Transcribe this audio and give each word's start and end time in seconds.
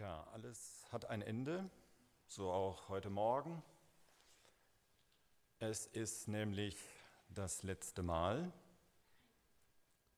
Ja, 0.00 0.26
alles 0.32 0.86
hat 0.90 1.10
ein 1.10 1.20
Ende, 1.20 1.68
so 2.26 2.50
auch 2.50 2.88
heute 2.88 3.10
Morgen. 3.10 3.62
Es 5.58 5.84
ist 5.84 6.26
nämlich 6.26 6.74
das 7.28 7.62
letzte 7.64 8.02
Mal 8.02 8.50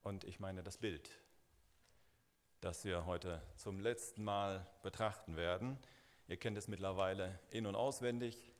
und 0.04 0.22
ich 0.22 0.38
meine 0.38 0.62
das 0.62 0.78
Bild, 0.78 1.10
das 2.60 2.84
wir 2.84 3.06
heute 3.06 3.42
zum 3.56 3.80
letzten 3.80 4.22
Mal 4.22 4.64
betrachten 4.84 5.34
werden. 5.34 5.76
Ihr 6.28 6.36
kennt 6.36 6.56
es 6.56 6.68
mittlerweile 6.68 7.40
in 7.50 7.66
und 7.66 7.74
auswendig. 7.74 8.52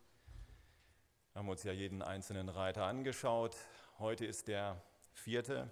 Wir 1.34 1.38
haben 1.38 1.48
uns 1.48 1.62
ja 1.62 1.70
jeden 1.70 2.02
einzelnen 2.02 2.48
Reiter 2.48 2.86
angeschaut. 2.86 3.56
Heute 4.00 4.26
ist 4.26 4.48
der 4.48 4.82
vierte 5.12 5.70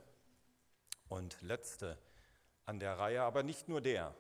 und 1.09 1.43
letzte 1.43 1.99
an 2.67 2.79
der 2.79 3.01
Reihe, 3.01 3.23
aber 3.23 3.43
nicht 3.43 3.69
nur 3.69 3.81
der. 3.81 4.15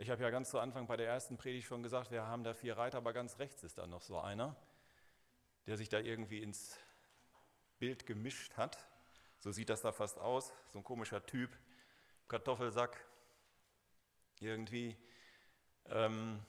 Ich 0.00 0.08
habe 0.08 0.22
ja 0.22 0.30
ganz 0.30 0.48
zu 0.48 0.58
Anfang 0.58 0.86
bei 0.86 0.96
der 0.96 1.06
ersten 1.08 1.36
Predigt 1.36 1.66
schon 1.66 1.82
gesagt, 1.82 2.10
wir 2.10 2.26
haben 2.26 2.42
da 2.42 2.54
vier 2.54 2.78
Reiter, 2.78 2.96
aber 2.96 3.12
ganz 3.12 3.38
rechts 3.38 3.62
ist 3.64 3.76
da 3.76 3.86
noch 3.86 4.00
so 4.00 4.18
einer, 4.18 4.56
der 5.66 5.76
sich 5.76 5.90
da 5.90 5.98
irgendwie 5.98 6.42
ins 6.42 6.74
Bild 7.78 8.06
gemischt 8.06 8.56
hat. 8.56 8.78
So 9.40 9.52
sieht 9.52 9.68
das 9.68 9.82
da 9.82 9.92
fast 9.92 10.18
aus, 10.18 10.54
so 10.68 10.78
ein 10.78 10.84
komischer 10.84 11.26
Typ, 11.26 11.50
Kartoffelsack, 12.28 12.96
irgendwie. 14.40 14.96
Ähm, 15.90 16.40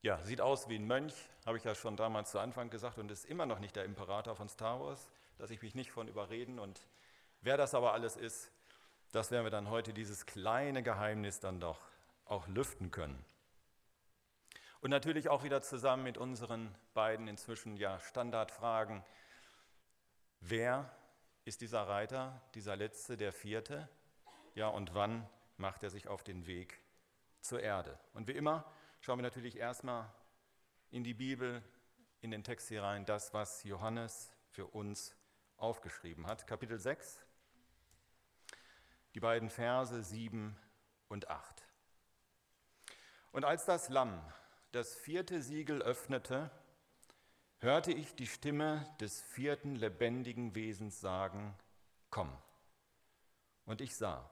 ja, 0.00 0.18
sieht 0.22 0.40
aus 0.40 0.66
wie 0.70 0.76
ein 0.76 0.86
Mönch, 0.86 1.12
habe 1.44 1.58
ich 1.58 1.64
ja 1.64 1.74
schon 1.74 1.98
damals 1.98 2.30
zu 2.30 2.38
Anfang 2.38 2.70
gesagt, 2.70 2.96
und 2.96 3.10
ist 3.10 3.26
immer 3.26 3.44
noch 3.44 3.58
nicht 3.58 3.76
der 3.76 3.84
Imperator 3.84 4.34
von 4.34 4.48
Star 4.48 4.80
Wars, 4.80 5.10
dass 5.36 5.50
ich 5.50 5.60
mich 5.60 5.74
nicht 5.74 5.92
von 5.92 6.08
überreden. 6.08 6.58
Und 6.58 6.80
wer 7.42 7.58
das 7.58 7.74
aber 7.74 7.92
alles 7.92 8.16
ist, 8.16 8.50
das 9.12 9.30
werden 9.30 9.44
wir 9.44 9.50
dann 9.50 9.68
heute 9.68 9.92
dieses 9.92 10.24
kleine 10.24 10.82
Geheimnis 10.82 11.38
dann 11.38 11.60
doch 11.60 11.90
auch 12.30 12.46
lüften 12.48 12.90
können. 12.90 13.24
Und 14.80 14.90
natürlich 14.90 15.28
auch 15.28 15.42
wieder 15.42 15.60
zusammen 15.60 16.04
mit 16.04 16.16
unseren 16.16 16.74
beiden 16.94 17.28
inzwischen 17.28 17.76
ja 17.76 17.98
Standardfragen. 18.00 19.04
Wer 20.40 20.90
ist 21.44 21.60
dieser 21.60 21.86
Reiter, 21.86 22.40
dieser 22.54 22.76
letzte, 22.76 23.16
der 23.16 23.32
vierte? 23.32 23.88
Ja, 24.54 24.68
und 24.68 24.94
wann 24.94 25.28
macht 25.58 25.82
er 25.82 25.90
sich 25.90 26.08
auf 26.08 26.24
den 26.24 26.46
Weg 26.46 26.80
zur 27.40 27.60
Erde? 27.60 27.98
Und 28.14 28.26
wie 28.26 28.32
immer 28.32 28.64
schauen 29.00 29.18
wir 29.18 29.22
natürlich 29.22 29.58
erstmal 29.58 30.10
in 30.90 31.04
die 31.04 31.14
Bibel, 31.14 31.62
in 32.20 32.30
den 32.30 32.42
Text 32.42 32.68
hier 32.68 32.82
rein, 32.82 33.04
das, 33.04 33.34
was 33.34 33.64
Johannes 33.64 34.32
für 34.48 34.66
uns 34.66 35.14
aufgeschrieben 35.56 36.26
hat. 36.26 36.46
Kapitel 36.46 36.78
6, 36.78 37.24
die 39.14 39.20
beiden 39.20 39.50
Verse 39.50 40.02
7 40.02 40.56
und 41.08 41.28
8. 41.28 41.69
Und 43.32 43.44
als 43.44 43.64
das 43.64 43.88
Lamm 43.88 44.20
das 44.72 44.94
vierte 44.94 45.42
Siegel 45.42 45.82
öffnete, 45.82 46.50
hörte 47.58 47.92
ich 47.92 48.14
die 48.14 48.26
Stimme 48.26 48.86
des 49.00 49.20
vierten 49.20 49.74
lebendigen 49.74 50.54
Wesens 50.54 51.00
sagen, 51.00 51.56
komm. 52.10 52.36
Und 53.64 53.80
ich 53.80 53.96
sah, 53.96 54.30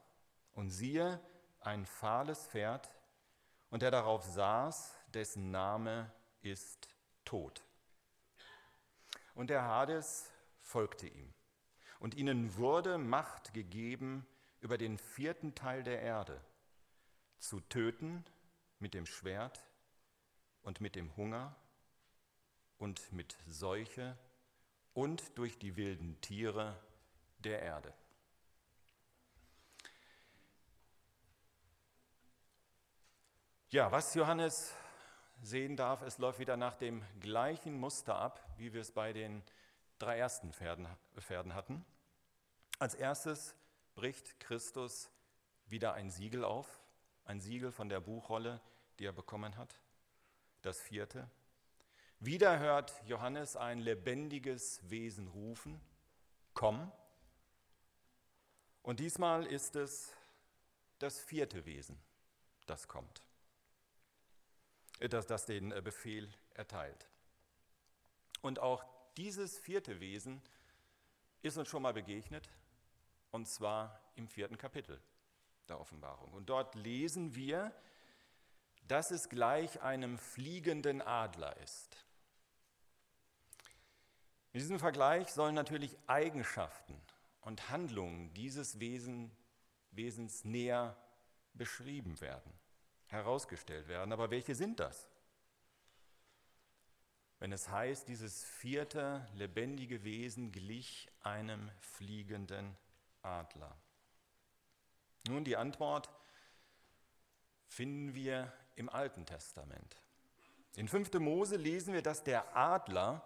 und 0.52 0.70
siehe, 0.70 1.20
ein 1.60 1.86
fahles 1.86 2.46
Pferd, 2.46 2.88
und 3.70 3.82
der 3.82 3.90
darauf 3.90 4.24
saß, 4.24 4.94
dessen 5.08 5.50
Name 5.50 6.10
ist 6.40 6.88
Tod. 7.24 7.64
Und 9.34 9.50
der 9.50 9.62
Hades 9.62 10.30
folgte 10.60 11.06
ihm, 11.08 11.34
und 11.98 12.14
ihnen 12.14 12.56
wurde 12.56 12.96
Macht 12.96 13.52
gegeben 13.54 14.26
über 14.60 14.78
den 14.78 14.98
vierten 14.98 15.54
Teil 15.54 15.82
der 15.82 16.00
Erde, 16.00 16.40
zu 17.38 17.60
töten 17.60 18.24
mit 18.78 18.94
dem 18.94 19.06
Schwert 19.06 19.64
und 20.62 20.80
mit 20.80 20.94
dem 20.94 21.16
Hunger 21.16 21.54
und 22.78 23.12
mit 23.12 23.36
Seuche 23.46 24.16
und 24.94 25.36
durch 25.36 25.58
die 25.58 25.76
wilden 25.76 26.20
Tiere 26.20 26.78
der 27.38 27.62
Erde. 27.62 27.92
Ja, 33.70 33.92
was 33.92 34.14
Johannes 34.14 34.74
sehen 35.42 35.76
darf, 35.76 36.02
es 36.02 36.18
läuft 36.18 36.38
wieder 36.38 36.56
nach 36.56 36.74
dem 36.74 37.04
gleichen 37.20 37.78
Muster 37.78 38.16
ab, 38.16 38.42
wie 38.56 38.72
wir 38.72 38.80
es 38.80 38.92
bei 38.92 39.12
den 39.12 39.42
drei 39.98 40.18
ersten 40.18 40.52
Pferden, 40.52 40.88
Pferden 41.18 41.54
hatten. 41.54 41.84
Als 42.78 42.94
erstes 42.94 43.54
bricht 43.94 44.40
Christus 44.40 45.10
wieder 45.66 45.92
ein 45.94 46.10
Siegel 46.10 46.44
auf, 46.44 46.80
ein 47.28 47.40
Siegel 47.40 47.70
von 47.70 47.90
der 47.90 48.00
Buchrolle, 48.00 48.60
die 48.98 49.04
er 49.04 49.12
bekommen 49.12 49.56
hat. 49.56 49.78
Das 50.62 50.80
vierte. 50.80 51.30
Wieder 52.20 52.58
hört 52.58 53.00
Johannes 53.06 53.54
ein 53.54 53.78
lebendiges 53.78 54.80
Wesen 54.90 55.28
rufen, 55.28 55.80
komm. 56.54 56.90
Und 58.82 58.98
diesmal 58.98 59.46
ist 59.46 59.76
es 59.76 60.12
das 60.98 61.20
vierte 61.20 61.64
Wesen, 61.66 62.00
das 62.66 62.88
kommt, 62.88 63.22
das, 64.98 65.26
das 65.26 65.44
den 65.44 65.70
äh, 65.70 65.82
Befehl 65.82 66.32
erteilt. 66.54 67.06
Und 68.40 68.58
auch 68.58 68.84
dieses 69.16 69.58
vierte 69.58 70.00
Wesen 70.00 70.40
ist 71.42 71.58
uns 71.58 71.68
schon 71.68 71.82
mal 71.82 71.92
begegnet, 71.92 72.48
und 73.30 73.46
zwar 73.46 74.00
im 74.16 74.26
vierten 74.26 74.56
Kapitel 74.56 75.00
der 75.68 75.80
Offenbarung. 75.80 76.32
Und 76.32 76.48
dort 76.48 76.74
lesen 76.74 77.34
wir, 77.34 77.72
dass 78.86 79.10
es 79.10 79.28
gleich 79.28 79.82
einem 79.82 80.18
fliegenden 80.18 81.02
Adler 81.02 81.56
ist. 81.58 82.04
In 84.52 84.60
diesem 84.60 84.78
Vergleich 84.78 85.28
sollen 85.30 85.54
natürlich 85.54 85.96
Eigenschaften 86.06 87.00
und 87.42 87.68
Handlungen 87.70 88.32
dieses 88.34 88.80
Wesen, 88.80 89.30
Wesens 89.90 90.44
näher 90.44 90.96
beschrieben 91.54 92.20
werden, 92.20 92.52
herausgestellt 93.06 93.88
werden. 93.88 94.12
Aber 94.12 94.30
welche 94.30 94.54
sind 94.54 94.80
das? 94.80 95.08
Wenn 97.38 97.52
es 97.52 97.68
heißt, 97.68 98.08
dieses 98.08 98.44
vierte 98.44 99.28
lebendige 99.34 100.02
Wesen 100.02 100.50
glich 100.50 101.08
einem 101.20 101.70
fliegenden 101.78 102.76
Adler. 103.22 103.76
Nun, 105.28 105.44
die 105.44 105.56
Antwort 105.56 106.08
finden 107.66 108.14
wir 108.14 108.52
im 108.76 108.88
Alten 108.88 109.26
Testament. 109.26 109.96
In 110.76 110.88
5. 110.88 111.12
Mose 111.14 111.56
lesen 111.56 111.92
wir, 111.92 112.02
dass 112.02 112.24
der 112.24 112.56
Adler 112.56 113.22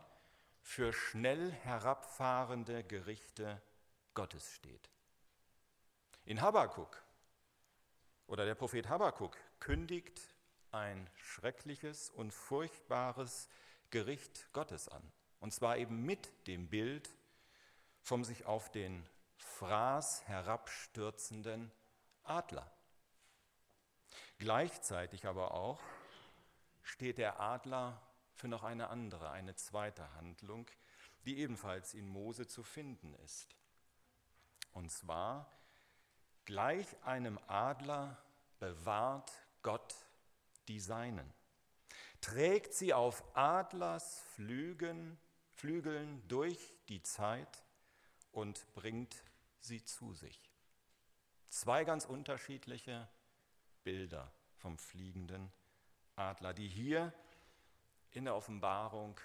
für 0.63 0.93
schnell 0.93 1.53
herabfahrende 1.53 2.83
Gerichte 2.85 3.61
Gottes 4.15 4.53
steht. 4.53 4.91
In 6.25 6.41
Habakkuk 6.41 7.03
oder 8.27 8.47
der 8.47 8.55
Prophet 8.55 8.89
Habakkuk 8.89 9.37
kündigt 9.61 10.21
ein 10.71 11.09
schreckliches 11.15 12.11
und 12.11 12.33
furchtbares 12.33 13.49
Gericht 13.91 14.49
Gottes 14.53 14.89
an. 14.89 15.03
Und 15.41 15.53
zwar 15.53 15.77
eben 15.77 16.03
mit 16.03 16.33
dem 16.47 16.69
Bild 16.69 17.11
vom 18.01 18.25
sich 18.25 18.47
auf 18.47 18.71
den 18.71 19.07
Fraß 19.37 20.27
herabstürzenden 20.27 21.71
Adler. 22.25 22.71
Gleichzeitig 24.39 25.27
aber 25.27 25.55
auch 25.55 25.81
steht 26.83 27.19
der 27.19 27.41
Adler 27.41 28.01
für 28.35 28.49
noch 28.49 28.65
eine 28.65 28.89
andere, 28.89 29.31
eine 29.31 29.55
zweite 29.55 30.13
Handlung, 30.15 30.67
die 31.25 31.39
ebenfalls 31.39 31.95
in 31.95 32.09
Mose 32.09 32.47
zu 32.47 32.63
finden 32.63 33.15
ist. 33.25 33.57
Und 34.73 34.91
zwar, 34.91 35.51
gleich 36.45 36.87
einem 37.05 37.39
Adler 37.47 38.21
bewahrt 38.59 39.31
Gott 39.63 39.95
die 40.69 40.81
Seinen, 40.81 41.33
trägt 42.21 42.75
sie 42.75 42.95
auf 42.95 43.25
Adlers 43.37 44.21
Flügen, 44.35 45.19
Flügeln 45.51 46.27
durch 46.29 46.75
die 46.89 47.03
Zeit 47.03 47.65
und 48.33 48.67
bringt 48.75 49.23
sie 49.61 49.85
zu 49.85 50.15
sich. 50.15 50.52
Zwei 51.53 51.85
ganz 51.85 52.07
unterschiedliche 52.07 53.07
Bilder 53.85 54.33
vom 54.57 54.79
fliegenden 54.79 55.53
Adler, 56.17 56.55
die 56.55 56.67
hier 56.67 57.13
in 58.11 58.25
der 58.25 58.35
Offenbarung 58.35 59.21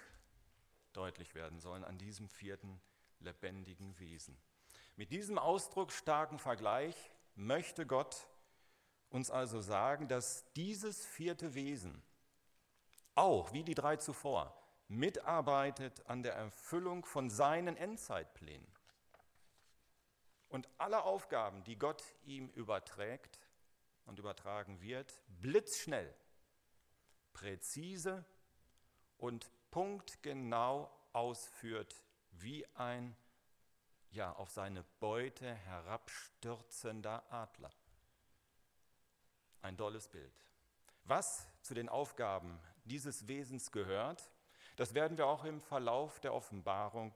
deutlich 0.92 1.34
werden 1.34 1.58
sollen 1.58 1.84
an 1.84 1.96
diesem 1.96 2.28
vierten 2.28 2.82
lebendigen 3.20 3.98
Wesen. 3.98 4.36
Mit 4.94 5.10
diesem 5.10 5.38
ausdrucksstarken 5.38 6.38
Vergleich 6.38 6.94
möchte 7.34 7.86
Gott 7.86 8.28
uns 9.08 9.30
also 9.30 9.62
sagen, 9.62 10.06
dass 10.06 10.52
dieses 10.52 11.06
vierte 11.06 11.54
Wesen 11.54 12.02
auch, 13.14 13.54
wie 13.54 13.64
die 13.64 13.74
drei 13.74 13.96
zuvor, 13.96 14.54
mitarbeitet 14.86 16.04
an 16.04 16.22
der 16.22 16.34
Erfüllung 16.34 17.06
von 17.06 17.30
seinen 17.30 17.78
Endzeitplänen. 17.78 18.77
Und 20.48 20.68
alle 20.78 21.02
Aufgaben, 21.02 21.62
die 21.64 21.78
Gott 21.78 22.02
ihm 22.24 22.48
überträgt, 22.50 23.38
und 24.08 24.18
übertragen 24.18 24.80
wird, 24.80 25.22
blitzschnell, 25.28 26.12
präzise 27.34 28.24
und 29.18 29.50
punktgenau 29.70 30.90
ausführt, 31.12 31.94
wie 32.32 32.66
ein 32.74 33.14
ja 34.10 34.32
auf 34.32 34.50
seine 34.50 34.82
Beute 34.98 35.54
herabstürzender 35.54 37.30
Adler. 37.30 37.70
Ein 39.60 39.76
dolles 39.76 40.08
Bild. 40.08 40.32
Was 41.04 41.46
zu 41.60 41.74
den 41.74 41.90
Aufgaben 41.90 42.58
dieses 42.84 43.28
Wesens 43.28 43.70
gehört, 43.70 44.30
das 44.76 44.94
werden 44.94 45.18
wir 45.18 45.26
auch 45.26 45.44
im 45.44 45.60
Verlauf 45.60 46.18
der 46.20 46.32
Offenbarung 46.32 47.12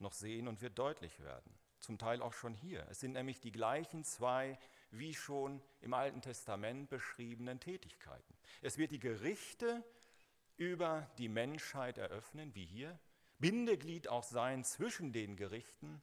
noch 0.00 0.12
sehen 0.12 0.48
und 0.48 0.60
wird 0.60 0.78
deutlich 0.78 1.20
werden. 1.20 1.56
Zum 1.84 1.98
Teil 1.98 2.22
auch 2.22 2.32
schon 2.32 2.54
hier. 2.54 2.86
Es 2.88 3.00
sind 3.00 3.12
nämlich 3.12 3.40
die 3.40 3.52
gleichen 3.52 4.04
zwei 4.04 4.58
wie 4.90 5.12
schon 5.12 5.60
im 5.82 5.92
Alten 5.92 6.22
Testament 6.22 6.88
beschriebenen 6.88 7.60
Tätigkeiten. 7.60 8.34
Es 8.62 8.78
wird 8.78 8.90
die 8.90 8.98
Gerichte 8.98 9.84
über 10.56 11.06
die 11.18 11.28
Menschheit 11.28 11.98
eröffnen, 11.98 12.54
wie 12.54 12.64
hier, 12.64 12.98
Bindeglied 13.38 14.08
auch 14.08 14.22
sein 14.22 14.64
zwischen 14.64 15.12
den 15.12 15.36
Gerichten, 15.36 16.00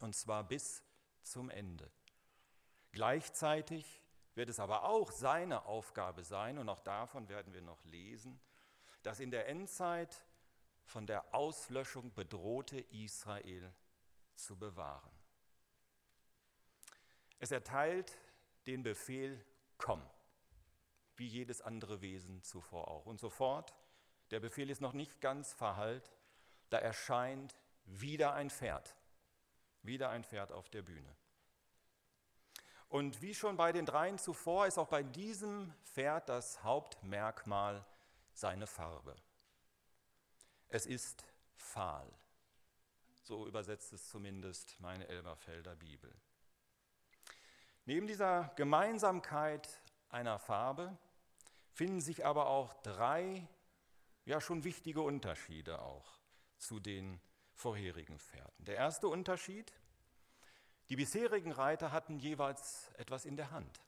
und 0.00 0.16
zwar 0.16 0.44
bis 0.44 0.82
zum 1.22 1.50
Ende. 1.50 1.90
Gleichzeitig 2.92 4.00
wird 4.34 4.48
es 4.48 4.60
aber 4.60 4.84
auch 4.84 5.10
seine 5.10 5.66
Aufgabe 5.66 6.24
sein, 6.24 6.56
und 6.56 6.70
auch 6.70 6.80
davon 6.80 7.28
werden 7.28 7.52
wir 7.52 7.60
noch 7.60 7.84
lesen, 7.84 8.40
das 9.02 9.20
in 9.20 9.30
der 9.30 9.46
Endzeit 9.46 10.24
von 10.86 11.06
der 11.06 11.34
Auslöschung 11.34 12.14
bedrohte 12.14 12.80
Israel 12.80 13.74
zu 14.42 14.56
bewahren. 14.56 15.10
Es 17.38 17.50
erteilt 17.50 18.18
den 18.66 18.82
Befehl, 18.82 19.44
komm, 19.78 20.02
wie 21.16 21.26
jedes 21.26 21.60
andere 21.60 22.00
Wesen 22.00 22.42
zuvor 22.42 22.88
auch. 22.88 23.06
Und 23.06 23.20
sofort, 23.20 23.74
der 24.30 24.40
Befehl 24.40 24.70
ist 24.70 24.80
noch 24.80 24.92
nicht 24.92 25.20
ganz 25.20 25.52
verhallt, 25.52 26.12
da 26.70 26.78
erscheint 26.78 27.58
wieder 27.84 28.34
ein 28.34 28.50
Pferd, 28.50 28.96
wieder 29.82 30.10
ein 30.10 30.24
Pferd 30.24 30.52
auf 30.52 30.70
der 30.70 30.82
Bühne. 30.82 31.16
Und 32.88 33.22
wie 33.22 33.34
schon 33.34 33.56
bei 33.56 33.72
den 33.72 33.86
dreien 33.86 34.18
zuvor 34.18 34.66
ist 34.66 34.78
auch 34.78 34.88
bei 34.88 35.02
diesem 35.02 35.72
Pferd 35.82 36.28
das 36.28 36.62
Hauptmerkmal 36.62 37.84
seine 38.34 38.66
Farbe. 38.66 39.16
Es 40.68 40.86
ist 40.86 41.24
fahl. 41.54 42.08
So 43.22 43.46
übersetzt 43.46 43.92
es 43.92 44.08
zumindest 44.08 44.78
meine 44.80 45.06
Elberfelder 45.08 45.76
Bibel. 45.76 46.12
Neben 47.84 48.06
dieser 48.06 48.52
Gemeinsamkeit 48.56 49.80
einer 50.08 50.38
Farbe 50.38 50.96
finden 51.72 52.00
sich 52.00 52.26
aber 52.26 52.48
auch 52.48 52.74
drei 52.82 53.48
ja 54.24 54.40
schon 54.40 54.64
wichtige 54.64 55.02
Unterschiede 55.02 55.80
auch 55.80 56.20
zu 56.58 56.80
den 56.80 57.20
vorherigen 57.54 58.18
Pferden. 58.18 58.64
Der 58.64 58.76
erste 58.76 59.08
Unterschied, 59.08 59.72
die 60.88 60.96
bisherigen 60.96 61.52
Reiter 61.52 61.92
hatten 61.92 62.18
jeweils 62.18 62.90
etwas 62.94 63.24
in 63.24 63.36
der 63.36 63.50
Hand. 63.50 63.80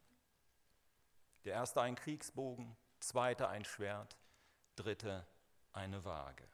Der 1.45 1.55
erste 1.55 1.81
ein 1.83 1.95
Kriegsbogen, 1.95 2.77
zweite 3.01 3.49
ein 3.49 3.65
Schwert, 3.65 4.17
dritte 4.77 5.27
eine 5.73 6.05
Waage. 6.05 6.49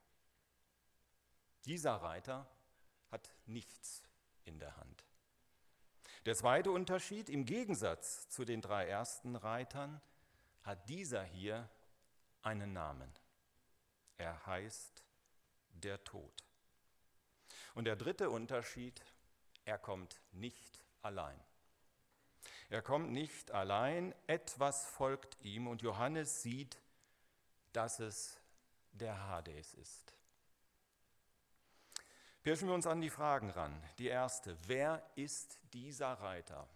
Dieser 1.65 1.97
Reiter 1.97 2.49
hat 3.11 3.31
nichts 3.47 4.03
in 4.45 4.59
der 4.59 4.77
Hand. 4.77 5.05
Der 6.27 6.35
zweite 6.35 6.71
Unterschied, 6.71 7.31
im 7.31 7.47
Gegensatz 7.47 8.29
zu 8.29 8.45
den 8.45 8.61
drei 8.61 8.87
ersten 8.87 9.37
Reitern, 9.37 10.01
hat 10.63 10.89
dieser 10.89 11.25
hier 11.25 11.69
einen 12.43 12.73
Namen. 12.73 13.11
Er 14.19 14.45
heißt 14.47 15.03
der 15.73 16.03
Tod. 16.05 16.45
Und 17.75 17.85
der 17.85 17.97
dritte 17.97 18.29
Unterschied, 18.29 19.03
er 19.65 19.79
kommt 19.79 20.21
nicht 20.33 20.85
allein. 21.03 21.41
Er 22.69 22.83
kommt 22.83 23.11
nicht 23.11 23.51
allein, 23.51 24.15
etwas 24.27 24.85
folgt 24.85 25.41
ihm 25.43 25.67
und 25.67 25.83
Johannes 25.83 26.43
sieht, 26.43 26.79
dass 27.73 27.99
es 27.99 28.39
der 28.93 29.27
Hades 29.27 29.75
ist. 29.75 30.15
Pirschen 32.43 32.69
wir 32.69 32.75
uns 32.75 32.87
an 32.87 33.03
die 33.03 33.11
Fragen 33.11 33.51
ran. 33.51 33.83
Die 33.99 34.07
erste, 34.07 34.57
wer 34.67 35.03
ist 35.15 35.59
dieser 35.75 36.15
Reiter? 36.15 36.67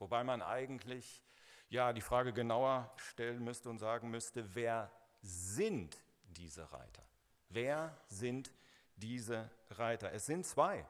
Wobei 0.00 0.24
man 0.24 0.42
eigentlich 0.42 1.22
ja 1.68 1.92
die 1.92 2.00
Frage 2.00 2.32
genauer 2.32 2.92
stellen 2.96 3.44
müsste 3.44 3.70
und 3.70 3.78
sagen 3.78 4.10
müsste, 4.10 4.54
wer 4.54 4.90
sind 5.22 5.96
diese 6.24 6.72
Reiter? 6.72 7.04
Wer 7.50 7.96
sind 8.08 8.52
diese 8.96 9.48
Reiter? 9.70 10.12
Es 10.12 10.26
sind 10.26 10.44
zwei. 10.44 10.84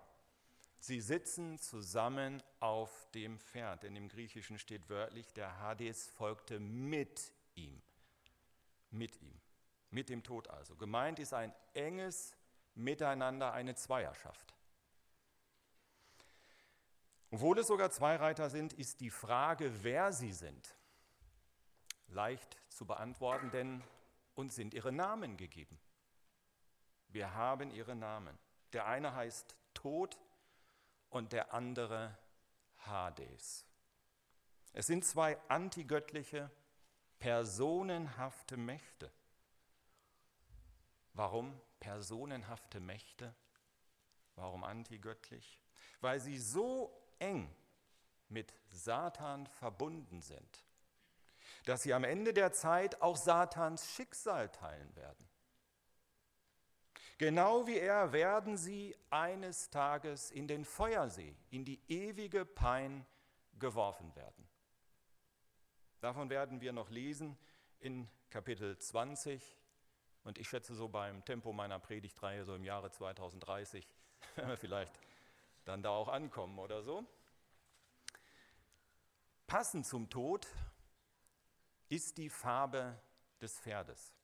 Sie 0.79 1.03
sitzen 1.03 1.59
zusammen 1.59 2.43
auf 2.59 3.07
dem 3.15 3.39
Pferd. 3.39 3.83
Denn 3.83 3.97
im 3.97 4.09
Griechischen 4.09 4.59
steht 4.59 4.89
wörtlich, 4.89 5.31
der 5.35 5.59
Hades 5.59 6.09
folgte 6.09 6.59
mit 6.59 7.33
ihm. 7.55 7.83
Mit 8.91 9.21
ihm. 9.21 9.39
Mit 9.91 10.09
dem 10.09 10.23
Tod 10.23 10.49
also. 10.49 10.75
Gemeint 10.77 11.19
ist 11.19 11.35
ein 11.35 11.53
enges 11.75 12.35
Miteinander, 12.75 13.53
eine 13.53 13.75
Zweierschaft. 13.75 14.55
Obwohl 17.31 17.59
es 17.59 17.69
sogar 17.69 17.91
zwei 17.91 18.17
Reiter 18.17 18.51
sind, 18.51 18.73
ist 18.73 19.01
die 19.01 19.11
Frage, 19.11 19.85
wer 19.85 20.13
sie 20.13 20.33
sind, 20.33 20.75
leicht 22.09 22.57
zu 22.69 22.87
beantworten, 22.87 23.51
denn 23.51 23.85
uns 24.35 24.57
sind 24.57 24.75
ihre 24.75 24.91
Namen 24.91 25.37
gegeben. 25.37 25.79
Wir 27.09 27.35
haben 27.35 27.71
ihre 27.71 27.95
Namen. 27.95 28.37
Der 28.73 28.87
eine 28.87 29.15
heißt 29.15 29.57
Tod 29.75 30.19
und 31.09 31.33
der 31.33 31.53
andere 31.53 32.17
Hades. 32.79 33.67
Es 34.73 34.87
sind 34.87 35.05
zwei 35.05 35.39
antigöttliche, 35.49 36.51
personenhafte 37.19 38.57
Mächte. 38.57 39.13
Warum 41.13 41.61
personenhafte 41.81 42.79
Mächte? 42.79 43.35
Warum 44.37 44.65
antigöttlich? 44.65 45.61
Weil 46.01 46.21
sie 46.21 46.39
so 46.39 46.97
eng 47.19 47.55
mit 48.29 48.55
Satan 48.71 49.47
verbunden 49.47 50.23
sind, 50.23 50.65
dass 51.65 51.83
sie 51.83 51.93
am 51.93 52.05
Ende 52.05 52.33
der 52.33 52.53
Zeit 52.53 53.03
auch 53.03 53.17
Satans 53.17 53.91
Schicksal 53.91 54.49
teilen 54.51 54.95
werden. 54.95 55.29
Genau 57.19 57.67
wie 57.67 57.79
er 57.79 58.13
werden 58.13 58.57
sie 58.57 58.97
eines 59.11 59.69
Tages 59.69 60.31
in 60.31 60.49
den 60.49 60.65
Feuersee, 60.65 61.37
in 61.51 61.67
die 61.67 61.83
ewige 61.87 62.47
Pein 62.47 63.05
geworfen 63.59 64.15
werden. 64.17 64.49
Davon 66.01 66.31
werden 66.31 66.63
wir 66.63 66.73
noch 66.73 66.89
lesen 66.89 67.37
in 67.79 68.09
Kapitel 68.31 68.79
20 68.79 69.60
und 70.25 70.39
ich 70.39 70.49
schätze 70.49 70.75
so 70.75 70.89
beim 70.89 71.25
Tempo 71.25 71.53
meiner 71.53 71.79
Predigtreihe, 71.79 72.45
so 72.45 72.55
im 72.55 72.65
Jahre 72.65 72.91
2030, 72.91 73.87
werden 74.37 74.51
wir 74.51 74.57
vielleicht 74.57 74.99
dann 75.65 75.83
da 75.83 75.91
auch 75.91 76.09
ankommen 76.09 76.59
oder 76.59 76.83
so. 76.83 77.07
Passend 79.47 79.87
zum 79.87 80.09
Tod 80.11 80.47
ist 81.89 82.19
die 82.19 82.31
Farbe 82.31 83.01
des 83.41 83.59
Pferdes. 83.59 84.15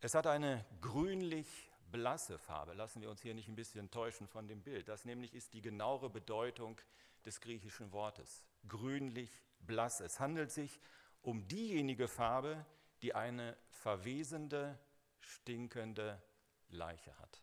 Es 0.00 0.14
hat 0.14 0.26
eine 0.26 0.64
grünlich 0.80 1.70
blasse 1.90 2.38
Farbe. 2.38 2.74
Lassen 2.74 3.00
wir 3.00 3.10
uns 3.10 3.22
hier 3.22 3.34
nicht 3.34 3.48
ein 3.48 3.56
bisschen 3.56 3.90
täuschen 3.90 4.26
von 4.26 4.48
dem 4.48 4.62
Bild. 4.62 4.88
Das 4.88 5.04
nämlich 5.04 5.34
ist 5.34 5.54
die 5.54 5.62
genauere 5.62 6.10
Bedeutung 6.10 6.80
des 7.24 7.40
griechischen 7.40 7.92
Wortes. 7.92 8.44
Grünlich 8.68 9.30
blass. 9.60 10.00
Es 10.00 10.20
handelt 10.20 10.50
sich 10.50 10.80
um 11.22 11.46
diejenige 11.48 12.08
Farbe, 12.08 12.64
die 13.02 13.14
eine 13.14 13.56
verwesende, 13.68 14.78
stinkende 15.18 16.22
Leiche 16.68 17.18
hat. 17.18 17.42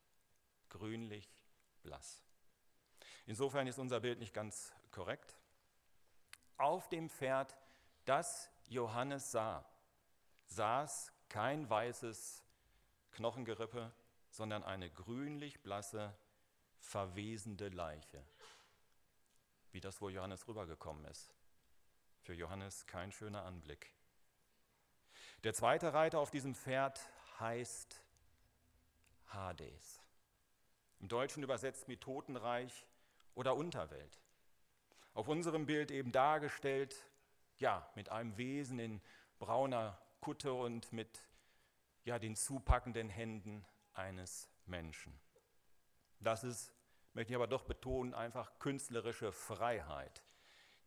Grünlich 0.70 1.30
blass. 1.82 2.24
Insofern 3.26 3.68
ist 3.68 3.80
unser 3.80 4.00
Bild 4.00 4.20
nicht 4.20 4.34
ganz 4.34 4.74
korrekt. 4.92 5.38
Auf 6.58 6.90
dem 6.90 7.10
Pferd, 7.10 7.58
das 8.06 8.50
Johannes 8.68 9.32
sah, 9.32 9.66
saß 10.46 11.12
kein 11.30 11.70
weißes 11.70 12.44
Knochengerippe, 13.12 13.92
sondern 14.30 14.64
eine 14.64 14.90
grünlich 14.90 15.62
blasse, 15.62 16.18
verwesende 16.80 17.70
Leiche. 17.70 18.24
Wie 19.72 19.82
das 19.82 20.02
wohl 20.02 20.14
Johannes 20.14 20.48
rübergekommen 20.48 21.06
ist. 21.06 21.34
Für 22.22 22.34
Johannes 22.34 22.86
kein 22.86 23.12
schöner 23.12 23.44
Anblick. 23.44 23.97
Der 25.44 25.54
zweite 25.54 25.94
Reiter 25.94 26.20
auf 26.20 26.32
diesem 26.32 26.56
Pferd 26.56 27.00
heißt 27.40 28.04
Hades. 29.28 30.02
Im 31.00 31.08
Deutschen 31.08 31.44
übersetzt 31.44 31.88
mit 31.88 32.02
Totenreich 32.02 32.88
oder 33.36 33.56
Unterwelt. 33.56 34.20
Auf 35.14 35.28
unserem 35.28 35.68
Bild 35.68 35.92
eben 35.92 36.12
dargestellt 36.12 37.06
ja, 37.60 37.88
mit 37.94 38.10
einem 38.10 38.36
Wesen 38.38 38.80
in 38.80 39.02
brauner 39.38 40.00
Kutte 40.22 40.54
und 40.54 40.92
mit 40.92 41.28
ja, 42.04 42.18
den 42.18 42.36
zupackenden 42.36 43.10
Händen 43.10 43.64
eines 43.94 44.50
Menschen. 44.66 45.20
Das 46.20 46.44
ist, 46.44 46.74
möchte 47.14 47.34
ich 47.34 47.36
aber 47.36 47.48
doch 47.48 47.64
betonen, 47.64 48.16
einfach 48.16 48.58
künstlerische 48.58 49.32
Freiheit, 49.32 50.24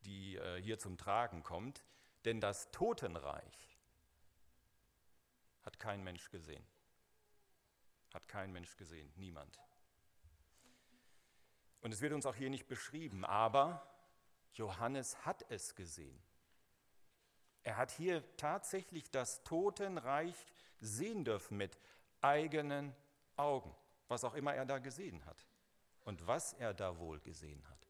die 0.00 0.36
äh, 0.36 0.60
hier 0.60 0.80
zum 0.80 0.98
Tragen 0.98 1.44
kommt. 1.44 1.84
Denn 2.24 2.40
das 2.40 2.70
Totenreich 2.72 3.69
hat 5.62 5.78
kein 5.78 6.02
Mensch 6.02 6.30
gesehen. 6.30 6.64
Hat 8.12 8.26
kein 8.28 8.52
Mensch 8.52 8.76
gesehen, 8.76 9.12
niemand. 9.16 9.60
Und 11.80 11.92
es 11.92 12.00
wird 12.00 12.12
uns 12.12 12.26
auch 12.26 12.34
hier 12.34 12.50
nicht 12.50 12.66
beschrieben, 12.66 13.24
aber 13.24 13.86
Johannes 14.54 15.24
hat 15.24 15.44
es 15.48 15.74
gesehen. 15.74 16.20
Er 17.62 17.76
hat 17.76 17.90
hier 17.90 18.24
tatsächlich 18.36 19.10
das 19.10 19.42
Totenreich 19.44 20.34
sehen 20.80 21.24
dürfen 21.24 21.56
mit 21.56 21.78
eigenen 22.20 22.94
Augen, 23.36 23.74
was 24.08 24.24
auch 24.24 24.34
immer 24.34 24.54
er 24.54 24.66
da 24.66 24.78
gesehen 24.78 25.24
hat 25.26 25.46
und 26.04 26.26
was 26.26 26.52
er 26.54 26.74
da 26.74 26.98
wohl 26.98 27.20
gesehen 27.20 27.66
hat. 27.68 27.88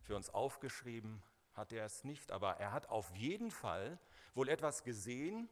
Für 0.00 0.16
uns 0.16 0.30
aufgeschrieben 0.30 1.22
hat 1.54 1.72
er 1.72 1.84
es 1.84 2.04
nicht, 2.04 2.32
aber 2.32 2.56
er 2.56 2.72
hat 2.72 2.88
auf 2.88 3.14
jeden 3.14 3.50
Fall 3.50 3.98
wohl 4.34 4.48
etwas 4.48 4.84
gesehen, 4.84 5.48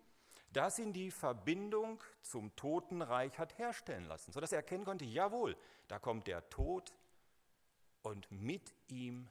das 0.50 0.78
ihn 0.78 0.92
die 0.92 1.10
Verbindung 1.10 2.02
zum 2.22 2.54
Totenreich 2.56 3.38
hat 3.38 3.56
herstellen 3.58 4.04
lassen, 4.06 4.32
sodass 4.32 4.52
er 4.52 4.58
erkennen 4.58 4.84
konnte, 4.84 5.04
jawohl, 5.04 5.56
da 5.88 5.98
kommt 5.98 6.26
der 6.26 6.48
Tod 6.50 6.92
und 8.02 8.30
mit 8.30 8.74
ihm 8.88 9.28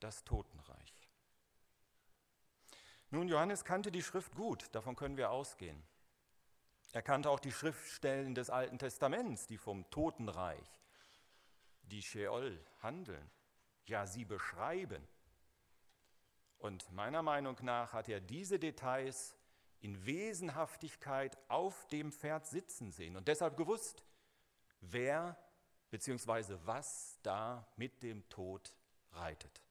das 0.00 0.24
Totenreich. 0.24 0.94
Nun, 3.10 3.28
Johannes 3.28 3.64
kannte 3.64 3.90
die 3.90 4.02
Schrift 4.02 4.34
gut, 4.34 4.66
davon 4.72 4.96
können 4.96 5.16
wir 5.16 5.30
ausgehen. 5.30 5.82
Er 6.92 7.02
kannte 7.02 7.30
auch 7.30 7.40
die 7.40 7.52
Schriftstellen 7.52 8.34
des 8.34 8.50
Alten 8.50 8.78
Testaments, 8.78 9.46
die 9.46 9.58
vom 9.58 9.88
Totenreich, 9.90 10.80
die 11.82 12.02
Sheol 12.02 12.64
handeln, 12.82 13.30
ja 13.86 14.06
sie 14.06 14.24
beschreiben. 14.24 15.06
Und 16.58 16.90
meiner 16.92 17.22
Meinung 17.22 17.56
nach 17.62 17.92
hat 17.92 18.08
er 18.08 18.20
diese 18.20 18.58
Details 18.58 19.36
in 19.80 20.04
Wesenhaftigkeit 20.04 21.38
auf 21.48 21.86
dem 21.88 22.12
Pferd 22.12 22.46
sitzen 22.46 22.92
sehen 22.92 23.16
und 23.16 23.28
deshalb 23.28 23.56
gewusst, 23.56 24.04
wer 24.80 25.36
bzw. 25.90 26.58
was 26.64 27.18
da 27.22 27.66
mit 27.76 28.02
dem 28.02 28.28
Tod 28.28 28.74
reitet. 29.12 29.62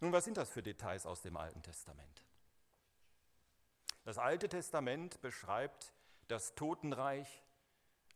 Nun, 0.00 0.12
was 0.12 0.24
sind 0.24 0.36
das 0.36 0.50
für 0.50 0.62
Details 0.62 1.06
aus 1.06 1.22
dem 1.22 1.36
Alten 1.36 1.62
Testament? 1.62 2.24
Das 4.04 4.18
Alte 4.18 4.48
Testament 4.48 5.20
beschreibt 5.20 5.92
das 6.26 6.54
Totenreich 6.56 7.44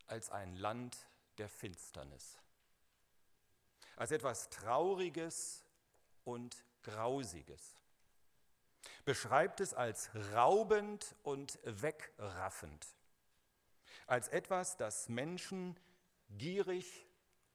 als 0.08 0.30
ein 0.30 0.56
Land 0.56 1.06
der 1.38 1.48
Finsternis, 1.48 2.38
als 3.94 4.10
etwas 4.10 4.48
Trauriges 4.50 5.64
und 6.24 6.64
Grausiges, 6.82 7.76
beschreibt 9.04 9.60
es 9.60 9.74
als 9.74 10.10
raubend 10.32 11.14
und 11.22 11.58
wegraffend, 11.64 12.86
als 14.06 14.28
etwas, 14.28 14.76
das 14.76 15.08
Menschen 15.08 15.78
gierig 16.28 17.06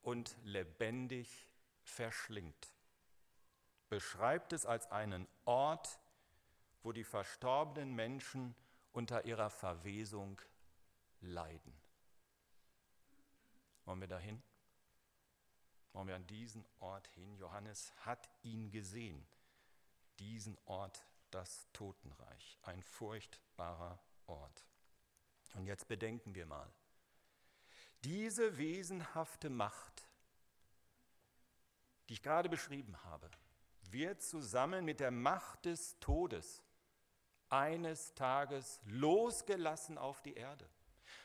und 0.02 0.36
lebendig 0.44 1.48
verschlingt 1.84 2.74
beschreibt 3.92 4.54
es 4.54 4.66
als 4.66 4.90
einen 4.90 5.28
Ort, 5.44 6.00
wo 6.82 6.94
die 6.94 7.04
verstorbenen 7.04 7.94
Menschen 7.94 8.56
unter 8.94 9.26
ihrer 9.26 9.50
Verwesung 9.50 10.42
leiden. 11.20 11.78
Wollen 13.84 14.00
wir 14.00 14.08
dahin? 14.08 14.42
Wollen 15.92 16.08
wir 16.08 16.16
an 16.16 16.26
diesen 16.26 16.66
Ort 16.80 17.10
hin? 17.10 17.36
Johannes 17.36 17.94
hat 18.06 18.30
ihn 18.44 18.72
gesehen, 18.72 19.28
diesen 20.20 20.58
Ort, 20.64 21.06
das 21.32 21.68
Totenreich, 21.74 22.60
ein 22.64 22.82
furchtbarer 22.84 24.00
Ort. 24.28 24.66
Und 25.56 25.66
jetzt 25.66 25.88
bedenken 25.88 26.36
wir 26.36 26.46
mal, 26.46 26.72
diese 28.04 28.58
wesenhafte 28.58 29.50
Macht, 29.50 30.10
die 32.10 32.14
ich 32.14 32.24
gerade 32.24 32.50
beschrieben 32.50 33.04
habe, 33.04 33.30
wird 33.92 34.22
zusammen 34.22 34.86
mit 34.86 35.00
der 35.00 35.12
Macht 35.12 35.66
des 35.66 36.00
Todes 36.00 36.64
eines 37.50 38.14
Tages 38.14 38.80
losgelassen 38.86 39.98
auf 39.98 40.22
die 40.22 40.34
Erde. 40.34 40.68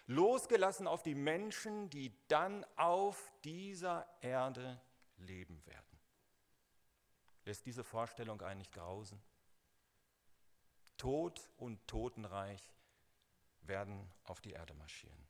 Losgelassen 0.07 0.87
auf 0.87 1.03
die 1.03 1.15
Menschen, 1.15 1.89
die 1.91 2.13
dann 2.29 2.65
auf 2.77 3.33
dieser 3.45 4.07
Erde 4.21 4.81
leben 5.19 5.65
werden. 5.67 6.01
Lässt 7.45 7.65
diese 7.67 7.85
Vorstellung 7.85 8.41
eigentlich 8.43 8.73
grausen? 8.73 9.23
Tod 10.97 11.51
und 11.57 11.87
Totenreich 11.87 12.75
werden 13.63 14.11
auf 14.25 14.41
die 14.41 14.53
Erde 14.53 14.75
marschieren. 14.75 15.27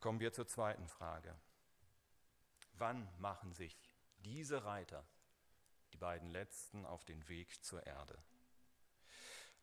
Kommen 0.00 0.20
wir 0.20 0.32
zur 0.32 0.46
zweiten 0.46 0.88
Frage. 0.88 1.38
Wann 2.74 3.08
machen 3.18 3.52
sich 3.52 3.78
diese 4.18 4.64
Reiter 4.64 5.06
die 5.92 5.98
beiden 5.98 6.28
letzten 6.30 6.84
auf 6.84 7.04
den 7.04 7.28
Weg 7.28 7.62
zur 7.64 7.86
Erde? 7.86 8.18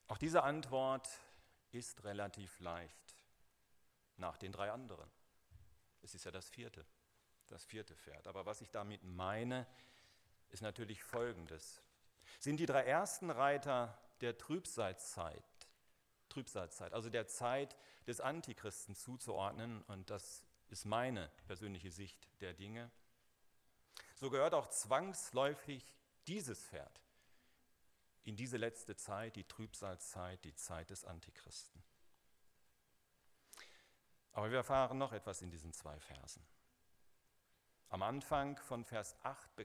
Auch 0.07 0.17
diese 0.17 0.43
Antwort 0.43 1.09
ist 1.71 2.03
relativ 2.03 2.59
leicht 2.59 3.15
nach 4.17 4.37
den 4.37 4.51
drei 4.51 4.71
anderen. 4.71 5.09
Es 6.01 6.15
ist 6.15 6.23
ja 6.23 6.31
das 6.31 6.49
vierte, 6.49 6.85
das 7.47 7.65
vierte 7.65 7.95
Pferd. 7.95 8.27
Aber 8.27 8.45
was 8.45 8.61
ich 8.61 8.69
damit 8.69 9.03
meine, 9.03 9.67
ist 10.49 10.61
natürlich 10.61 11.03
Folgendes. 11.03 11.81
Sind 12.39 12.57
die 12.57 12.65
drei 12.65 12.83
ersten 12.85 13.29
Reiter 13.29 13.97
der 14.21 14.37
Trübsalzeit, 14.37 15.43
Trübsalzeit, 16.29 16.93
also 16.93 17.09
der 17.09 17.27
Zeit 17.27 17.77
des 18.07 18.21
Antichristen 18.21 18.95
zuzuordnen, 18.95 19.83
und 19.83 20.09
das 20.09 20.43
ist 20.69 20.85
meine 20.85 21.29
persönliche 21.47 21.91
Sicht 21.91 22.27
der 22.41 22.53
Dinge, 22.53 22.89
so 24.15 24.29
gehört 24.29 24.53
auch 24.53 24.67
zwangsläufig 24.67 25.85
dieses 26.27 26.63
Pferd 26.63 27.01
in 28.23 28.35
diese 28.35 28.57
letzte 28.57 28.95
Zeit, 28.95 29.35
die 29.35 29.45
Trübsalzeit, 29.45 30.43
die 30.43 30.53
Zeit 30.55 30.89
des 30.89 31.05
Antichristen. 31.05 31.81
Aber 34.33 34.49
wir 34.51 34.57
erfahren 34.57 34.97
noch 34.97 35.13
etwas 35.13 35.41
in 35.41 35.49
diesen 35.49 35.73
zwei 35.73 35.99
Versen. 35.99 36.45
Am 37.89 38.03
Anfang 38.03 38.57
von 38.57 38.85
Vers 38.85 39.15
8 39.23 39.55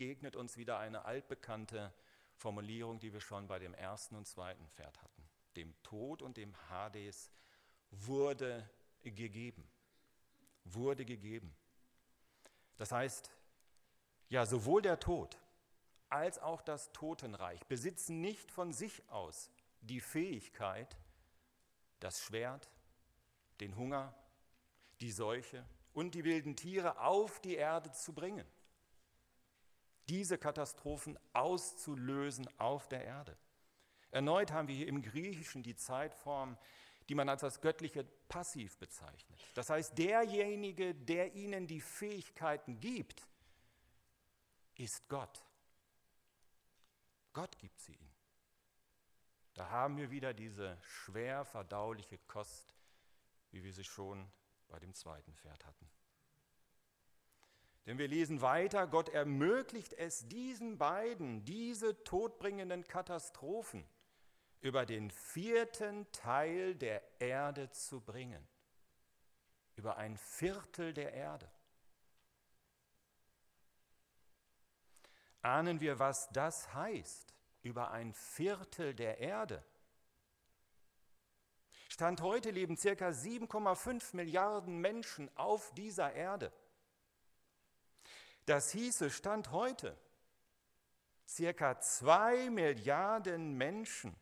begegnet 0.00 0.34
uns 0.34 0.56
wieder 0.56 0.78
eine 0.78 1.04
altbekannte 1.04 1.92
Formulierung, 2.34 2.98
die 3.00 3.12
wir 3.12 3.20
schon 3.20 3.46
bei 3.46 3.58
dem 3.58 3.74
ersten 3.74 4.16
und 4.16 4.26
zweiten 4.26 4.66
Pferd 4.70 4.96
hatten. 5.02 5.28
Dem 5.56 5.74
Tod 5.82 6.22
und 6.22 6.38
dem 6.38 6.56
Hades 6.70 7.30
wurde 7.90 8.66
gegeben. 9.02 9.68
Wurde 10.64 11.04
gegeben. 11.04 11.54
Das 12.78 12.92
heißt, 12.92 13.30
ja, 14.30 14.46
sowohl 14.46 14.80
der 14.80 14.98
Tod 15.00 15.38
als 16.08 16.38
auch 16.38 16.62
das 16.62 16.92
Totenreich 16.92 17.66
besitzen 17.66 18.22
nicht 18.22 18.50
von 18.50 18.72
sich 18.72 19.06
aus 19.10 19.50
die 19.82 20.00
Fähigkeit, 20.00 20.96
das 21.98 22.22
Schwert, 22.22 22.70
den 23.60 23.76
Hunger, 23.76 24.14
die 25.02 25.12
Seuche 25.12 25.62
und 25.92 26.14
die 26.14 26.24
wilden 26.24 26.56
Tiere 26.56 27.00
auf 27.00 27.38
die 27.42 27.56
Erde 27.56 27.92
zu 27.92 28.14
bringen. 28.14 28.46
Diese 30.10 30.38
Katastrophen 30.38 31.16
auszulösen 31.32 32.48
auf 32.58 32.88
der 32.88 33.04
Erde. 33.04 33.38
Erneut 34.10 34.50
haben 34.50 34.66
wir 34.66 34.74
hier 34.74 34.88
im 34.88 35.02
Griechischen 35.02 35.62
die 35.62 35.76
Zeitform, 35.76 36.58
die 37.08 37.14
man 37.14 37.28
als 37.28 37.42
das 37.42 37.60
göttliche 37.60 38.02
Passiv 38.28 38.76
bezeichnet. 38.78 39.40
Das 39.54 39.70
heißt, 39.70 39.96
derjenige, 39.96 40.96
der 40.96 41.34
ihnen 41.34 41.68
die 41.68 41.80
Fähigkeiten 41.80 42.80
gibt, 42.80 43.28
ist 44.74 45.08
Gott. 45.08 45.44
Gott 47.32 47.56
gibt 47.58 47.80
sie 47.80 47.94
ihnen. 47.94 48.14
Da 49.54 49.70
haben 49.70 49.96
wir 49.96 50.10
wieder 50.10 50.34
diese 50.34 50.76
schwer 50.82 51.44
verdauliche 51.44 52.18
Kost, 52.26 52.74
wie 53.52 53.62
wir 53.62 53.72
sie 53.72 53.84
schon 53.84 54.28
bei 54.66 54.80
dem 54.80 54.92
zweiten 54.92 55.34
Pferd 55.34 55.64
hatten. 55.64 55.88
Denn 57.86 57.98
wir 57.98 58.08
lesen 58.08 58.42
weiter, 58.42 58.86
Gott 58.86 59.08
ermöglicht 59.08 59.94
es 59.94 60.28
diesen 60.28 60.78
beiden, 60.78 61.44
diese 61.44 62.02
todbringenden 62.04 62.86
Katastrophen, 62.86 63.84
über 64.60 64.84
den 64.84 65.10
vierten 65.10 66.10
Teil 66.12 66.74
der 66.74 67.02
Erde 67.20 67.70
zu 67.70 68.00
bringen. 68.00 68.46
Über 69.76 69.96
ein 69.96 70.18
Viertel 70.18 70.92
der 70.92 71.14
Erde. 71.14 71.50
Ahnen 75.42 75.80
wir, 75.80 75.98
was 75.98 76.28
das 76.30 76.74
heißt 76.74 77.34
über 77.62 77.90
ein 77.90 78.12
Viertel 78.12 78.94
der 78.94 79.18
Erde? 79.18 79.64
Stand 81.88 82.20
heute 82.20 82.50
leben 82.50 82.76
circa 82.76 83.08
7,5 83.08 84.14
Milliarden 84.16 84.78
Menschen 84.78 85.34
auf 85.36 85.72
dieser 85.74 86.12
Erde. 86.12 86.52
Das 88.50 88.72
hieße, 88.72 89.10
Stand 89.10 89.52
heute, 89.52 89.96
circa 91.24 91.78
2 91.78 92.50
Milliarden 92.50 93.56
Menschen 93.56 94.16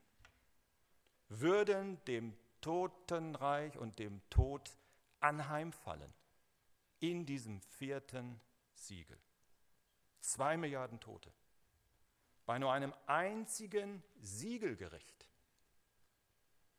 würden 1.31 2.05
dem 2.05 2.37
Totenreich 2.61 3.79
und 3.79 3.99
dem 3.99 4.21
Tod 4.29 4.77
anheimfallen 5.21 6.13
in 6.99 7.25
diesem 7.25 7.63
vierten 7.63 8.39
Siegel. 8.75 9.19
Zwei 10.21 10.59
Milliarden 10.59 11.01
Tote. 11.01 11.33
Bei 12.45 12.59
nur 12.59 12.71
einem 12.71 12.93
einzigen 13.07 14.05
Siegelgericht. 14.21 15.27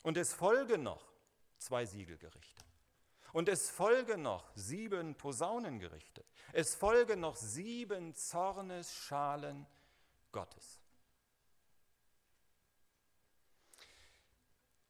Und 0.03 0.18
es 0.18 0.36
folgen 0.36 0.84
noch 0.84 1.12
zwei 1.58 1.88
Siegelgerichte. 1.88 2.68
Und 3.33 3.50
es 3.50 3.69
folgen 3.69 4.24
noch 4.24 4.50
sieben 4.55 5.15
Posaunengerichte. 5.15 6.25
Es 6.53 6.75
folgen 6.75 7.19
noch 7.19 7.36
sieben 7.36 8.15
Zornesschalen 8.15 9.67
Gottes. 10.31 10.79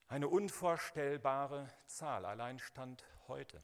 Eine 0.07 0.27
unvorstellbare 0.27 1.69
Zahl, 1.85 2.25
allein 2.25 2.59
stand 2.59 3.05
heute. 3.27 3.61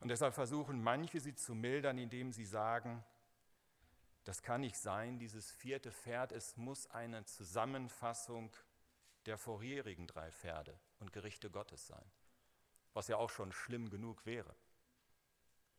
Und 0.00 0.08
deshalb 0.08 0.34
versuchen 0.34 0.82
manche 0.82 1.20
sie 1.20 1.34
zu 1.34 1.54
mildern, 1.54 1.98
indem 1.98 2.32
sie 2.32 2.46
sagen, 2.46 3.04
das 4.24 4.42
kann 4.42 4.62
nicht 4.62 4.76
sein, 4.76 5.18
dieses 5.18 5.50
vierte 5.50 5.92
Pferd, 5.92 6.32
es 6.32 6.56
muss 6.56 6.90
eine 6.90 7.24
Zusammenfassung 7.24 8.50
der 9.26 9.38
vorherigen 9.38 10.06
drei 10.06 10.30
Pferde 10.32 10.78
und 10.98 11.12
Gerichte 11.12 11.50
Gottes 11.50 11.86
sein, 11.86 12.10
was 12.92 13.08
ja 13.08 13.16
auch 13.16 13.30
schon 13.30 13.52
schlimm 13.52 13.90
genug 13.90 14.26
wäre. 14.26 14.54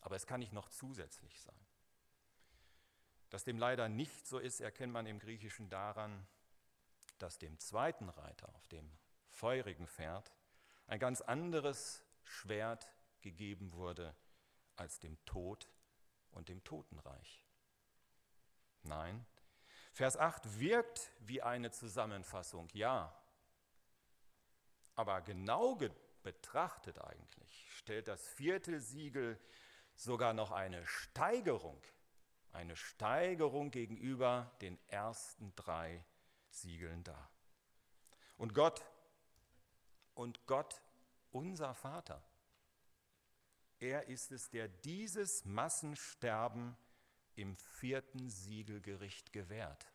Aber 0.02 0.16
es 0.16 0.26
kann 0.26 0.40
nicht 0.40 0.54
noch 0.54 0.70
zusätzlich 0.70 1.40
sein. 1.40 1.68
Dass 3.30 3.44
dem 3.44 3.58
leider 3.58 3.88
nicht 3.88 4.28
so 4.28 4.40
ist, 4.40 4.60
erkennt 4.60 4.94
man 4.94 5.06
im 5.06 5.20
Griechischen 5.20 5.70
daran, 5.70 6.28
dass 7.18 7.38
dem 7.38 7.60
zweiten 7.60 8.10
Reiter 8.10 8.54
auf 8.56 8.68
dem 8.68 8.92
feurigen 9.30 9.88
Pferd 9.88 10.34
ein 10.88 11.00
ganz 11.00 11.22
anderes 11.22 12.04
Schwert 12.24 12.92
gegeben 13.22 13.72
wurde 13.74 14.16
als 14.76 15.00
dem 15.00 15.24
Tod 15.26 15.70
und 16.32 16.50
dem 16.50 16.64
Totenreich. 16.64 17.46
Nein, 18.84 19.26
Vers 19.94 20.18
8 20.18 20.60
wirkt 20.60 21.12
wie 21.20 21.42
eine 21.42 21.72
Zusammenfassung, 21.72 22.70
ja, 22.74 23.14
aber 24.96 25.22
genau 25.22 25.78
betrachtet 26.24 27.00
eigentlich 27.00 27.72
stellt 27.82 28.08
das 28.08 28.28
vierte 28.28 28.80
Siegel 28.80 29.40
sogar 29.96 30.34
noch 30.34 30.52
eine 30.52 30.86
Steigerung, 30.86 31.82
eine 32.52 32.76
Steigerung 32.76 33.72
gegenüber 33.72 34.52
den 34.62 34.78
ersten 34.88 35.54
drei 35.56 36.04
Siegeln 36.50 37.04
dar. 37.04 37.30
Und 38.38 38.54
Gott, 38.54 38.86
und 40.14 40.46
Gott, 40.46 40.82
unser 41.32 41.74
Vater, 41.74 42.24
er 43.80 44.08
ist 44.08 44.32
es, 44.32 44.50
der 44.52 44.68
dieses 44.68 45.44
Massensterben 45.46 46.78
im 47.36 47.56
vierten 47.56 48.30
Siegelgericht 48.30 49.34
gewährt. 49.34 49.88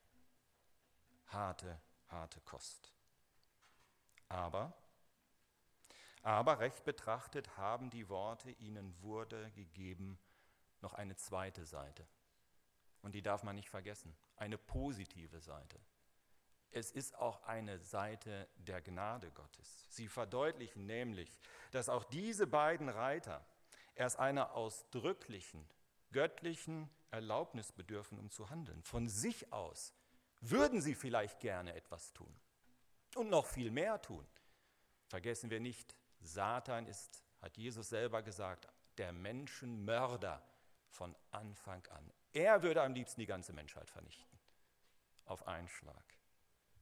Harte, 1.29 1.81
harte 2.09 2.41
Kost. 2.41 2.93
Aber, 4.29 4.77
aber 6.27 6.59
recht 6.59 6.83
betrachtet 6.83 7.57
haben 7.57 7.89
die 7.89 8.09
Worte, 8.09 8.51
ihnen 8.51 9.01
wurde 9.01 9.49
gegeben, 9.53 10.19
noch 10.81 10.93
eine 10.93 11.15
zweite 11.15 11.65
Seite. 11.65 12.05
Und 13.01 13.15
die 13.15 13.23
darf 13.23 13.45
man 13.45 13.55
nicht 13.55 13.71
vergessen, 13.71 14.13
eine 14.35 14.59
positive 14.59 15.41
Seite. 15.41 15.79
Es 16.73 16.91
ist 16.91 17.15
auch 17.15 17.45
eine 17.45 17.79
Seite 17.79 18.49
der 18.57 18.83
Gnade 18.83 19.31
Gottes. 19.31 19.87
Sie 19.89 20.09
verdeutlichen 20.09 20.85
nämlich, 20.85 21.39
dass 21.71 21.89
auch 21.89 22.03
diese 22.03 22.49
beiden 22.49 22.89
Reiter, 22.89 23.47
erst 23.95 24.19
einer 24.19 24.55
ausdrücklichen, 24.55 25.65
göttlichen 26.11 26.91
Erlaubnis 27.13 27.71
bedürfen, 27.71 28.19
um 28.19 28.33
zu 28.33 28.51
handeln. 28.51 28.83
Von 28.83 29.09
sich 29.09 29.53
aus 29.53 29.95
würden 30.41 30.83
sie 30.83 30.97
vielleicht 30.97 31.39
gerne 31.39 31.75
etwas 31.75 32.13
tun 32.13 32.35
und 33.15 33.31
noch 33.31 33.47
viel 33.47 33.71
mehr 33.71 34.03
tun. 34.03 34.27
Vergessen 35.07 35.51
wir 35.51 35.61
nicht, 35.61 35.97
Satan 36.27 36.87
ist, 36.87 37.23
hat 37.41 37.57
Jesus 37.57 37.89
selber 37.89 38.23
gesagt, 38.23 38.69
der 38.99 39.13
Menschenmörder 39.13 40.43
von 40.89 41.15
Anfang 41.31 41.87
an. 41.89 42.13
Er 42.33 42.63
würde 42.63 42.83
am 42.83 42.95
liebsten 42.95 43.21
die 43.21 43.27
ganze 43.27 43.53
Menschheit 43.53 43.91
vernichten. 43.91 44.39
Auf 45.25 45.47
einen 45.47 45.69
Schlag. 45.69 46.05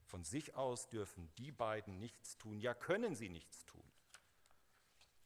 Von 0.05 0.25
sich 0.25 0.55
aus 0.55 0.89
dürfen 0.89 1.33
die 1.39 1.53
beiden 1.53 1.99
nichts 1.99 2.37
tun, 2.37 2.61
ja 2.61 2.75
können 2.75 3.15
sie 3.15 3.29
nichts 3.29 3.65
tun. 3.65 3.83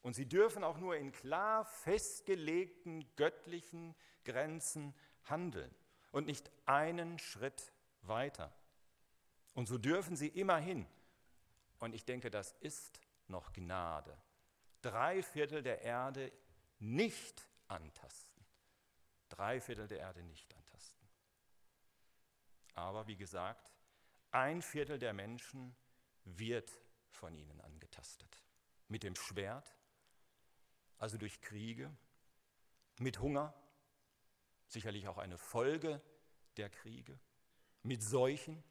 Und 0.02 0.14
sie 0.14 0.26
dürfen 0.26 0.64
auch 0.64 0.78
nur 0.78 0.96
in 0.96 1.12
klar 1.12 1.64
festgelegten 1.64 3.04
göttlichen 3.16 3.94
Grenzen 4.24 4.94
handeln 5.24 5.74
und 6.12 6.26
nicht 6.26 6.50
einen 6.66 7.18
Schritt 7.18 7.72
weiter. 8.02 8.54
Und 9.54 9.66
so 9.66 9.76
dürfen 9.76 10.16
sie 10.16 10.28
immerhin, 10.28 10.87
und 11.81 11.94
ich 11.94 12.04
denke, 12.04 12.31
das 12.31 12.52
ist 12.61 13.00
noch 13.28 13.52
Gnade, 13.52 14.16
drei 14.82 15.22
Viertel 15.22 15.62
der 15.62 15.82
Erde 15.82 16.32
nicht 16.78 17.48
antasten. 17.66 18.44
Drei 19.28 19.60
Viertel 19.60 19.86
der 19.88 19.98
Erde 19.98 20.22
nicht 20.22 20.54
antasten. 20.54 21.08
Aber 22.74 23.06
wie 23.06 23.16
gesagt, 23.16 23.72
ein 24.30 24.62
Viertel 24.62 24.98
der 24.98 25.12
Menschen 25.12 25.76
wird 26.24 26.70
von 27.10 27.34
ihnen 27.34 27.60
angetastet. 27.60 28.42
Mit 28.88 29.02
dem 29.02 29.16
Schwert, 29.16 29.74
also 30.98 31.18
durch 31.18 31.40
Kriege, 31.40 31.94
mit 32.98 33.20
Hunger, 33.20 33.54
sicherlich 34.66 35.08
auch 35.08 35.18
eine 35.18 35.38
Folge 35.38 36.00
der 36.56 36.70
Kriege, 36.70 37.18
mit 37.82 38.02
Seuchen. 38.02 38.62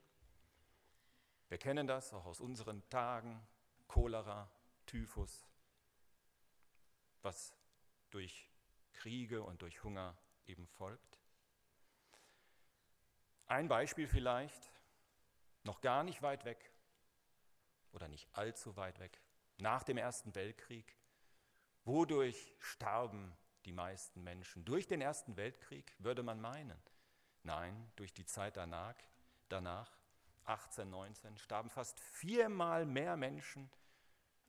Wir 1.50 1.58
kennen 1.58 1.88
das 1.88 2.14
auch 2.14 2.26
aus 2.26 2.40
unseren 2.40 2.88
Tagen, 2.90 3.46
Cholera, 3.88 4.50
Typhus, 4.86 5.48
was 7.22 7.54
durch 8.10 8.50
Kriege 8.94 9.44
und 9.44 9.62
durch 9.62 9.84
Hunger 9.84 10.18
eben 10.46 10.68
folgt. 10.68 11.20
Ein 13.46 13.68
Beispiel 13.68 14.08
vielleicht, 14.08 14.72
noch 15.64 15.82
gar 15.82 16.04
nicht 16.04 16.22
weit 16.22 16.46
weg 16.46 16.72
oder 17.92 18.08
nicht 18.08 18.28
allzu 18.34 18.76
weit 18.76 19.00
weg, 19.00 19.22
nach 19.58 19.84
dem 19.84 19.98
Ersten 19.98 20.36
Weltkrieg 20.36 20.98
Wodurch 21.88 22.54
starben 22.60 23.34
die 23.64 23.72
meisten 23.72 24.22
Menschen? 24.22 24.66
Durch 24.66 24.88
den 24.88 25.00
Ersten 25.00 25.38
Weltkrieg, 25.38 25.96
würde 26.00 26.22
man 26.22 26.42
meinen. 26.42 26.78
Nein, 27.44 27.90
durch 27.96 28.14
die 28.14 28.26
Zeit 28.26 28.58
danach, 28.58 28.94
danach 29.48 29.97
1819, 30.48 31.38
starben 31.38 31.70
fast 31.70 32.00
viermal 32.00 32.86
mehr 32.86 33.18
Menschen 33.18 33.70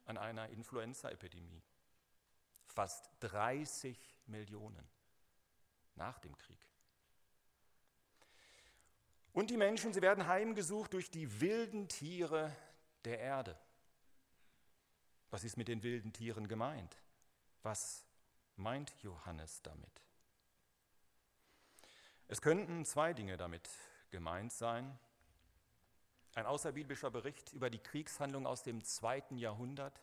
an 0.05 0.17
einer 0.17 0.49
Influenzaepidemie. 0.49 1.61
Fast 2.65 3.09
30 3.19 3.97
Millionen 4.27 4.87
nach 5.95 6.19
dem 6.19 6.37
Krieg. 6.37 6.59
Und 9.33 9.49
die 9.49 9.57
Menschen, 9.57 9.93
sie 9.93 10.01
werden 10.01 10.27
heimgesucht 10.27 10.93
durch 10.93 11.11
die 11.11 11.41
wilden 11.41 11.87
Tiere 11.87 12.55
der 13.05 13.19
Erde. 13.19 13.57
Was 15.29 15.43
ist 15.43 15.57
mit 15.57 15.67
den 15.67 15.83
wilden 15.83 16.11
Tieren 16.13 16.47
gemeint? 16.47 16.97
Was 17.61 18.05
meint 18.55 18.91
Johannes 19.01 19.61
damit? 19.61 20.01
Es 22.27 22.41
könnten 22.41 22.85
zwei 22.85 23.13
Dinge 23.13 23.37
damit 23.37 23.69
gemeint 24.09 24.51
sein. 24.53 24.97
Ein 26.33 26.45
außerbiblischer 26.45 27.11
Bericht 27.11 27.53
über 27.53 27.69
die 27.69 27.79
Kriegshandlung 27.79 28.45
aus 28.45 28.63
dem 28.63 28.83
zweiten 28.83 29.37
Jahrhundert, 29.37 30.01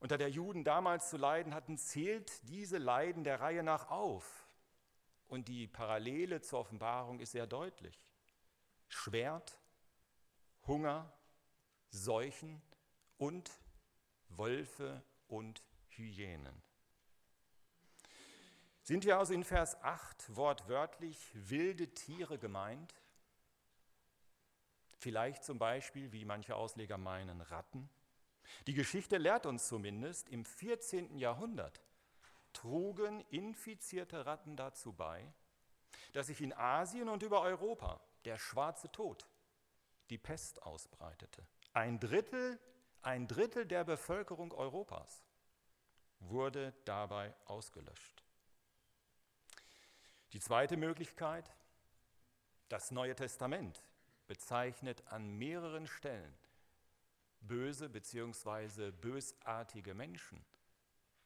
unter 0.00 0.18
der 0.18 0.28
Juden 0.28 0.64
damals 0.64 1.08
zu 1.08 1.16
leiden 1.16 1.54
hatten, 1.54 1.78
zählt 1.78 2.46
diese 2.48 2.78
Leiden 2.78 3.24
der 3.24 3.40
Reihe 3.40 3.62
nach 3.62 3.90
auf. 3.90 4.46
Und 5.28 5.48
die 5.48 5.66
Parallele 5.66 6.40
zur 6.42 6.60
Offenbarung 6.60 7.20
ist 7.20 7.32
sehr 7.32 7.46
deutlich. 7.46 8.06
Schwert, 8.88 9.58
Hunger, 10.66 11.12
Seuchen 11.90 12.60
und 13.16 13.50
Wölfe 14.28 15.02
und 15.26 15.62
Hyänen. 15.88 16.62
Sind 18.82 19.04
wir 19.06 19.18
also 19.18 19.32
in 19.32 19.44
Vers 19.44 19.80
8 19.82 20.36
wortwörtlich 20.36 21.30
wilde 21.32 21.88
Tiere 21.94 22.38
gemeint? 22.38 22.94
Vielleicht 25.04 25.44
zum 25.44 25.58
Beispiel, 25.58 26.12
wie 26.12 26.24
manche 26.24 26.56
Ausleger 26.56 26.96
meinen, 26.96 27.42
Ratten? 27.42 27.90
Die 28.66 28.72
Geschichte 28.72 29.18
lehrt 29.18 29.44
uns 29.44 29.68
zumindest, 29.68 30.30
im 30.30 30.46
14. 30.46 31.18
Jahrhundert 31.18 31.82
trugen 32.54 33.20
infizierte 33.28 34.24
Ratten 34.24 34.56
dazu 34.56 34.94
bei, 34.94 35.30
dass 36.14 36.28
sich 36.28 36.40
in 36.40 36.54
Asien 36.54 37.10
und 37.10 37.22
über 37.22 37.42
Europa 37.42 38.00
der 38.24 38.38
schwarze 38.38 38.90
Tod, 38.92 39.28
die 40.08 40.16
Pest 40.16 40.62
ausbreitete. 40.62 41.46
Ein 41.74 42.00
Drittel, 42.00 42.58
ein 43.02 43.28
Drittel 43.28 43.66
der 43.66 43.84
Bevölkerung 43.84 44.54
Europas 44.54 45.22
wurde 46.18 46.72
dabei 46.86 47.34
ausgelöscht. 47.44 48.24
Die 50.32 50.40
zweite 50.40 50.78
Möglichkeit, 50.78 51.54
das 52.70 52.90
Neue 52.90 53.14
Testament 53.14 53.84
bezeichnet 54.26 55.06
an 55.08 55.36
mehreren 55.36 55.86
Stellen 55.86 56.34
böse 57.40 57.88
bzw. 57.88 58.90
bösartige 58.90 59.94
Menschen 59.94 60.44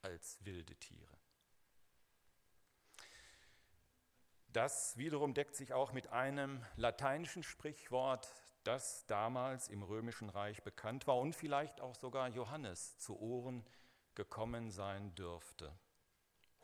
als 0.02 0.38
wilde 0.44 0.74
Tiere. 0.76 1.16
Das 4.52 4.96
wiederum 4.96 5.34
deckt 5.34 5.54
sich 5.54 5.72
auch 5.72 5.92
mit 5.92 6.08
einem 6.08 6.64
lateinischen 6.76 7.42
Sprichwort, 7.42 8.32
das 8.64 9.06
damals 9.06 9.68
im 9.68 9.82
römischen 9.82 10.30
Reich 10.30 10.62
bekannt 10.62 11.06
war 11.06 11.18
und 11.18 11.34
vielleicht 11.34 11.80
auch 11.80 11.94
sogar 11.94 12.28
Johannes 12.28 12.98
zu 12.98 13.18
Ohren 13.18 13.64
gekommen 14.14 14.70
sein 14.70 15.14
dürfte. 15.14 15.72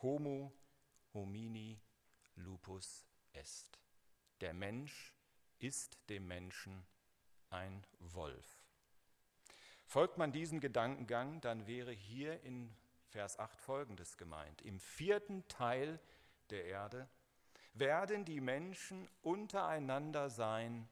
Homo 0.02 0.52
homini 1.12 1.80
lupus 2.34 3.06
est. 3.32 3.78
Der 4.40 4.54
Mensch 4.54 5.13
ist 5.64 5.98
dem 6.10 6.26
Menschen 6.26 6.84
ein 7.48 7.86
Wolf. 7.98 8.62
Folgt 9.86 10.18
man 10.18 10.30
diesem 10.30 10.60
Gedankengang, 10.60 11.40
dann 11.40 11.66
wäre 11.66 11.92
hier 11.92 12.40
in 12.42 12.70
Vers 13.06 13.38
8 13.38 13.58
folgendes 13.60 14.18
gemeint. 14.18 14.60
Im 14.60 14.78
vierten 14.78 15.46
Teil 15.48 16.00
der 16.50 16.64
Erde 16.66 17.08
werden 17.72 18.26
die 18.26 18.40
Menschen 18.40 19.08
untereinander 19.22 20.28
sein 20.28 20.86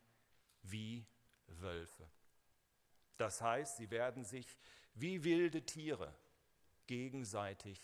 wie 0.62 1.04
Wölfe. 1.48 2.08
Das 3.18 3.42
heißt, 3.42 3.76
sie 3.76 3.90
werden 3.90 4.24
sich 4.24 4.56
wie 4.94 5.22
wilde 5.22 5.66
Tiere 5.66 6.14
gegenseitig 6.86 7.78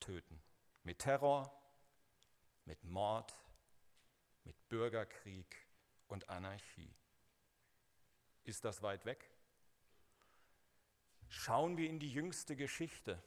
töten. 0.00 0.42
Mit 0.82 0.98
Terror, 0.98 1.50
mit 2.66 2.84
Mord, 2.84 3.36
mit 4.44 4.68
Bürgerkrieg 4.68 5.69
und 6.10 6.28
Anarchie. 6.28 6.94
Ist 8.44 8.64
das 8.64 8.82
weit 8.82 9.04
weg? 9.04 9.30
Schauen 11.28 11.76
wir 11.76 11.88
in 11.88 12.00
die 12.00 12.10
jüngste 12.10 12.56
Geschichte, 12.56 13.22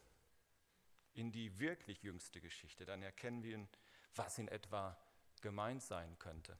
in 1.14 1.32
die 1.32 1.58
wirklich 1.58 2.02
jüngste 2.02 2.40
Geschichte, 2.40 2.84
dann 2.84 3.02
erkennen 3.02 3.42
wir, 3.42 3.66
was 4.14 4.38
in 4.38 4.48
etwa 4.48 4.96
gemeint 5.40 5.82
sein 5.82 6.18
könnte. 6.18 6.58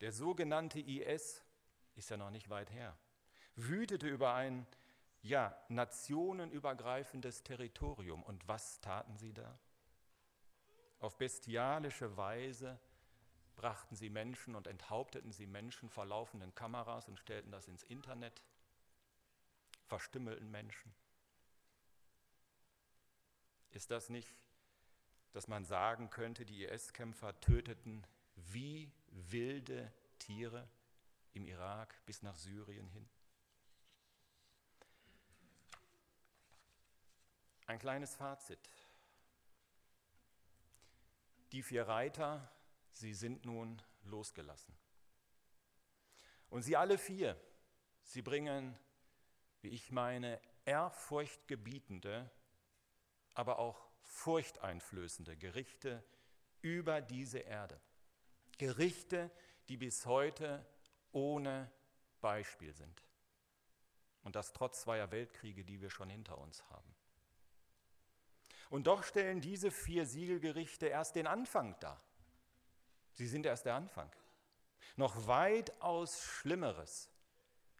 Der 0.00 0.12
sogenannte 0.12 0.80
IS 0.80 1.44
ist 1.94 2.10
ja 2.10 2.16
noch 2.16 2.30
nicht 2.30 2.48
weit 2.48 2.70
her, 2.72 2.96
wütete 3.54 4.08
über 4.08 4.34
ein 4.34 4.66
ja, 5.22 5.56
nationenübergreifendes 5.68 7.42
Territorium. 7.42 8.22
Und 8.22 8.48
was 8.48 8.80
taten 8.80 9.16
sie 9.16 9.32
da? 9.32 9.58
Auf 10.98 11.16
bestialische 11.18 12.16
Weise 12.16 12.80
brachten 13.60 13.94
sie 13.94 14.10
Menschen 14.10 14.54
und 14.54 14.66
enthaupteten 14.66 15.32
sie 15.32 15.46
Menschen 15.46 15.90
vor 15.90 16.06
laufenden 16.06 16.54
Kameras 16.54 17.08
und 17.08 17.18
stellten 17.18 17.52
das 17.52 17.68
ins 17.68 17.82
Internet, 17.84 18.42
verstümmelten 19.86 20.50
Menschen. 20.50 20.94
Ist 23.70 23.90
das 23.90 24.08
nicht 24.08 24.34
dass 25.32 25.48
man 25.48 25.64
sagen 25.64 26.10
könnte, 26.10 26.44
die 26.44 26.64
IS-Kämpfer 26.64 27.38
töteten 27.40 28.04
wie 28.34 28.90
wilde 29.08 29.92
Tiere 30.18 30.68
im 31.32 31.46
Irak 31.46 31.94
bis 32.06 32.22
nach 32.22 32.36
Syrien 32.36 32.88
hin. 32.88 33.08
Ein 37.66 37.78
kleines 37.78 38.16
Fazit. 38.16 38.58
Die 41.52 41.62
vier 41.62 41.86
Reiter, 41.86 42.50
sie 42.92 43.14
sind 43.14 43.44
nun 43.44 43.80
losgelassen. 44.02 44.76
Und 46.48 46.62
sie 46.62 46.76
alle 46.76 46.98
vier, 46.98 47.40
sie 48.02 48.22
bringen, 48.22 48.76
wie 49.60 49.68
ich 49.68 49.90
meine, 49.92 50.40
ehrfurchtgebietende, 50.64 52.30
aber 53.34 53.58
auch 53.58 53.88
furchteinflößende 54.02 55.36
Gerichte 55.36 56.04
über 56.62 57.00
diese 57.00 57.38
Erde. 57.38 57.80
Gerichte, 58.58 59.30
die 59.68 59.76
bis 59.76 60.04
heute 60.06 60.66
ohne 61.12 61.70
Beispiel 62.20 62.74
sind. 62.74 63.02
Und 64.22 64.36
das 64.36 64.52
trotz 64.52 64.82
zweier 64.82 65.10
Weltkriege, 65.10 65.64
die 65.64 65.80
wir 65.80 65.90
schon 65.90 66.10
hinter 66.10 66.38
uns 66.38 66.68
haben. 66.68 66.94
Und 68.68 68.86
doch 68.86 69.02
stellen 69.02 69.40
diese 69.40 69.70
vier 69.70 70.06
Siegelgerichte 70.06 70.86
erst 70.86 71.16
den 71.16 71.26
Anfang 71.26 71.78
dar. 71.80 72.02
Sie 73.12 73.26
sind 73.26 73.46
erst 73.46 73.66
der 73.66 73.74
Anfang. 73.74 74.10
Noch 74.96 75.26
weitaus 75.26 76.22
Schlimmeres 76.22 77.10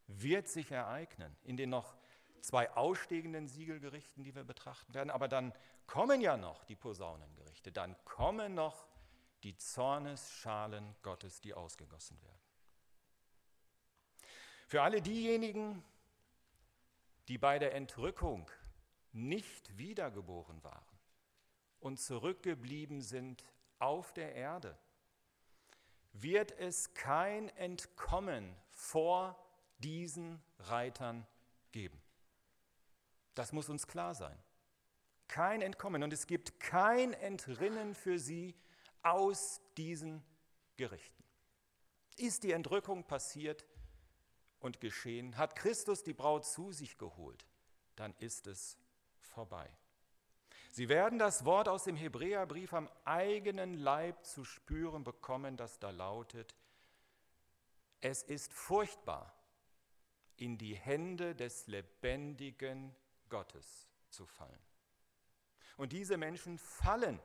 wird 0.07 0.49
sich 0.49 0.71
ereignen 0.71 1.37
in 1.43 1.57
den 1.57 1.71
noch 1.71 1.97
zwei 2.40 2.71
ausstehenden 2.73 3.49
Siegelgerichten, 3.49 4.25
die 4.25 4.35
wir 4.35 4.45
betrachten 4.45 4.95
werden. 4.95 5.11
Aber 5.11 5.29
dann 5.29 5.53
kommen 5.87 6.21
ja 6.21 6.37
noch 6.37 6.64
die 6.64 6.77
Posaunengerichte, 6.77 7.73
dann 7.73 7.97
kommen 8.05 8.55
noch 8.55 8.87
die 9.43 9.57
Zornesschalen 9.57 10.95
Gottes, 11.03 11.40
die 11.40 11.55
ausgegossen 11.55 12.21
werden. 12.23 12.38
Für 14.66 14.83
alle 14.83 15.03
diejenigen, 15.03 15.83
die 17.29 17.38
bei 17.38 17.59
der 17.59 17.75
Entrückung 17.75 18.51
nicht 19.12 19.77
wiedergeboren 19.77 20.62
waren 20.62 20.99
und 21.81 21.99
zurückgeblieben 21.99 23.01
sind 23.01 23.45
auf 23.79 24.12
der 24.12 24.35
Erde, 24.35 24.79
wird 26.12 26.53
es 26.53 26.94
kein 26.94 27.49
Entkommen 27.51 28.55
vor 28.70 29.38
diesen 29.79 30.42
Reitern 30.59 31.27
geben. 31.73 32.01
Das 33.35 33.53
muss 33.53 33.68
uns 33.68 33.87
klar 33.87 34.14
sein. 34.14 34.38
Kein 35.29 35.62
Entkommen 35.62 36.03
und 36.03 36.12
es 36.12 36.27
gibt 36.27 36.59
kein 36.61 37.12
Entrinnen 37.12 37.94
für 37.94 38.18
sie 38.18 38.55
aus 39.03 39.61
diesen 39.77 40.25
Gerichten. 40.77 41.25
Ist 42.16 42.42
die 42.42 42.53
Entrückung 42.53 43.05
passiert 43.05 43.64
und 44.59 44.81
geschehen, 44.81 45.37
hat 45.37 45.57
Christus 45.57 46.03
die 46.03 46.12
Braut 46.12 46.44
zu 46.44 46.73
sich 46.73 46.99
geholt, 46.99 47.46
dann 47.96 48.14
ist 48.18 48.46
es 48.46 48.77
vorbei. 49.20 49.70
Sie 50.71 50.89
werden 50.89 51.19
das 51.19 51.45
Wort 51.45 51.69
aus 51.69 51.85
dem 51.85 51.97
Hebräerbrief 51.97 52.73
am 52.75 52.89
eigenen 53.05 53.75
Leib 53.75 54.25
zu 54.25 54.45
spüren 54.45 55.03
bekommen, 55.03 55.57
das 55.57 55.79
da 55.79 55.91
lautet, 55.91 56.55
es 58.01 58.23
ist 58.23 58.53
furchtbar, 58.55 59.35
in 60.37 60.57
die 60.57 60.75
Hände 60.75 61.35
des 61.35 61.67
lebendigen 61.67 62.95
Gottes 63.29 63.87
zu 64.09 64.25
fallen. 64.25 64.59
Und 65.77 65.93
diese 65.93 66.17
Menschen 66.17 66.57
fallen 66.57 67.21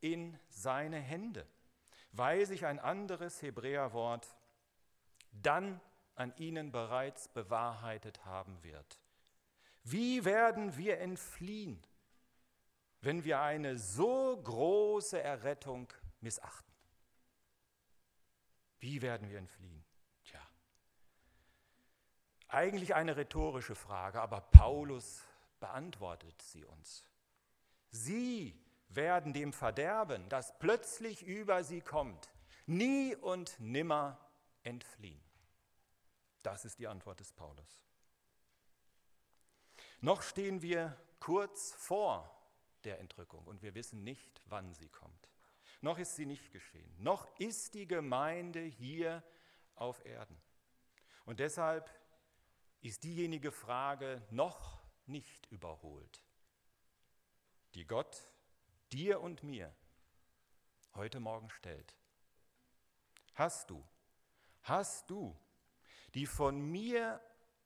in 0.00 0.38
seine 0.48 0.98
Hände, 0.98 1.46
weil 2.12 2.46
sich 2.46 2.64
ein 2.64 2.78
anderes 2.78 3.42
Hebräerwort 3.42 4.26
dann 5.32 5.80
an 6.14 6.34
ihnen 6.36 6.72
bereits 6.72 7.28
bewahrheitet 7.28 8.24
haben 8.24 8.62
wird. 8.62 9.00
Wie 9.82 10.24
werden 10.24 10.76
wir 10.76 10.98
entfliehen, 10.98 11.82
wenn 13.00 13.24
wir 13.24 13.40
eine 13.40 13.78
so 13.78 14.36
große 14.42 15.20
Errettung 15.20 15.92
missachten? 16.20 16.72
Wie 18.78 19.02
werden 19.02 19.28
wir 19.28 19.38
entfliehen? 19.38 19.84
Eigentlich 22.52 22.96
eine 22.96 23.16
rhetorische 23.16 23.76
Frage, 23.76 24.20
aber 24.20 24.40
Paulus 24.40 25.22
beantwortet 25.60 26.42
sie 26.42 26.64
uns. 26.64 27.04
Sie 27.90 28.60
werden 28.88 29.32
dem 29.32 29.52
Verderben, 29.52 30.28
das 30.28 30.58
plötzlich 30.58 31.22
über 31.22 31.62
sie 31.62 31.80
kommt, 31.80 32.28
nie 32.66 33.14
und 33.14 33.58
nimmer 33.60 34.18
entfliehen. 34.64 35.22
Das 36.42 36.64
ist 36.64 36.80
die 36.80 36.88
Antwort 36.88 37.20
des 37.20 37.32
Paulus. 37.32 37.84
Noch 40.00 40.22
stehen 40.22 40.60
wir 40.60 40.96
kurz 41.20 41.72
vor 41.74 42.36
der 42.84 43.00
Entrückung 43.00 43.46
und 43.46 43.62
wir 43.62 43.74
wissen 43.74 44.02
nicht, 44.04 44.42
wann 44.46 44.72
sie 44.74 44.88
kommt. 44.88 45.28
Noch 45.80 45.98
ist 45.98 46.16
sie 46.16 46.26
nicht 46.26 46.52
geschehen. 46.52 46.94
Noch 46.98 47.26
ist 47.38 47.74
die 47.74 47.86
Gemeinde 47.86 48.60
hier 48.60 49.22
auf 49.74 50.04
Erden. 50.04 50.36
Und 51.24 51.40
deshalb 51.40 51.90
ist 52.82 53.04
diejenige 53.04 53.50
Frage 53.50 54.22
noch 54.30 54.80
nicht 55.06 55.46
überholt, 55.50 56.22
die 57.74 57.86
Gott 57.86 58.22
dir 58.92 59.20
und 59.20 59.42
mir 59.42 59.74
heute 60.94 61.20
Morgen 61.20 61.50
stellt. 61.50 61.94
Hast 63.34 63.70
du, 63.70 63.86
hast 64.62 65.08
du 65.08 65.36
die 66.14 66.26
von 66.26 66.60
mir 66.60 67.20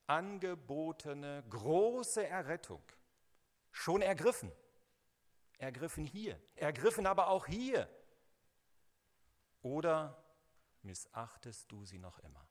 angebotene 0.06 1.42
große 1.48 2.26
Errettung 2.26 2.82
schon 3.72 4.02
ergriffen? 4.02 4.52
Ergriffen 5.58 6.04
hier, 6.04 6.40
ergriffen 6.56 7.06
aber 7.06 7.28
auch 7.28 7.46
hier. 7.46 7.88
Oder 9.62 10.22
missachtest 10.82 11.70
du 11.72 11.84
sie 11.84 11.98
noch 11.98 12.18
immer? 12.18 12.46